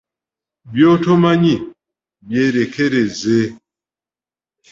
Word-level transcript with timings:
By’otomanyi 0.71 1.55
byerekereze 2.27 3.37